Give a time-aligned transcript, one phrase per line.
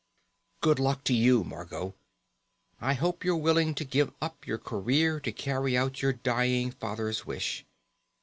[0.67, 1.93] __Good luck to you, Margot.
[2.79, 7.27] I hope you're willing to give up your career to carry out your dying father's
[7.27, 7.65] wish.